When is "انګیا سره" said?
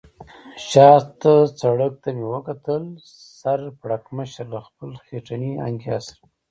5.67-6.21